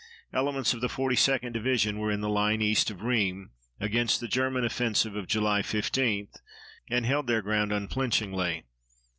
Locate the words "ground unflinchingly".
7.43-8.63